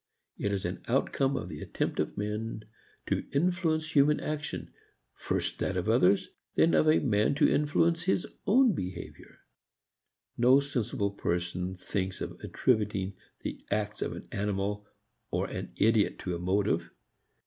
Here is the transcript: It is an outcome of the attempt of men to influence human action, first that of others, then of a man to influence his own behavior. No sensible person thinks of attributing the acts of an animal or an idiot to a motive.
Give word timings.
It 0.39 0.51
is 0.51 0.65
an 0.65 0.81
outcome 0.87 1.37
of 1.37 1.47
the 1.47 1.59
attempt 1.61 1.99
of 1.99 2.17
men 2.17 2.63
to 3.05 3.23
influence 3.33 3.91
human 3.95 4.19
action, 4.19 4.73
first 5.13 5.59
that 5.59 5.77
of 5.77 5.87
others, 5.87 6.29
then 6.55 6.73
of 6.73 6.87
a 6.89 6.97
man 6.97 7.35
to 7.35 7.47
influence 7.47 8.01
his 8.05 8.25
own 8.47 8.73
behavior. 8.73 9.41
No 10.39 10.59
sensible 10.59 11.11
person 11.11 11.75
thinks 11.75 12.19
of 12.19 12.39
attributing 12.43 13.13
the 13.41 13.63
acts 13.69 14.01
of 14.01 14.13
an 14.13 14.27
animal 14.31 14.87
or 15.29 15.45
an 15.47 15.71
idiot 15.77 16.17
to 16.17 16.35
a 16.35 16.39
motive. 16.39 16.89